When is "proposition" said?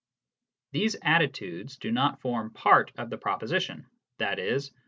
3.19-3.85